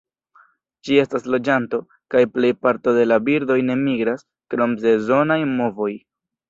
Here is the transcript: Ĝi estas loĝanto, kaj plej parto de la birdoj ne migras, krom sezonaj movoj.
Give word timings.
Ĝi 0.87 0.95
estas 1.01 1.27
loĝanto, 1.35 1.81
kaj 2.15 2.23
plej 2.39 2.51
parto 2.67 2.97
de 2.99 3.07
la 3.13 3.21
birdoj 3.29 3.59
ne 3.69 3.79
migras, 3.87 4.29
krom 4.55 4.79
sezonaj 4.89 5.43
movoj. 5.59 5.93